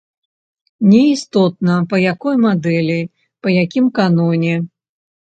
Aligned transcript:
Не 0.89 1.01
істотна, 1.15 1.77
па 1.93 2.01
якой 2.13 2.35
мадэлі, 2.49 2.99
па 3.45 3.57
якім 3.63 3.85
каноне. 4.03 4.61